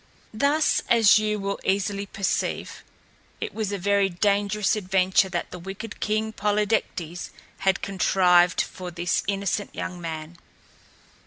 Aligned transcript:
Thus, 0.33 0.81
as 0.89 1.19
you 1.19 1.37
will 1.39 1.59
easily 1.63 2.07
perceive, 2.07 2.83
it 3.39 3.53
was 3.53 3.71
a 3.71 3.77
very 3.77 4.09
dangerous 4.09 4.75
adventure 4.75 5.29
that 5.29 5.51
the 5.51 5.59
wicked 5.59 5.99
King 5.99 6.33
Polydectes 6.33 7.29
had 7.59 7.83
contrived 7.83 8.61
for 8.61 8.89
this 8.89 9.21
innocent 9.27 9.75
young 9.75 10.01
man. 10.01 10.37